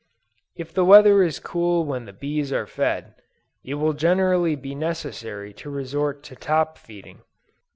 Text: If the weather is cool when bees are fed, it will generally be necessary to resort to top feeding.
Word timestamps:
If 0.55 0.73
the 0.73 0.83
weather 0.83 1.21
is 1.21 1.37
cool 1.39 1.85
when 1.85 2.09
bees 2.19 2.51
are 2.51 2.65
fed, 2.65 3.13
it 3.63 3.75
will 3.75 3.93
generally 3.93 4.55
be 4.55 4.73
necessary 4.73 5.53
to 5.53 5.69
resort 5.69 6.23
to 6.23 6.35
top 6.35 6.79
feeding. 6.79 7.21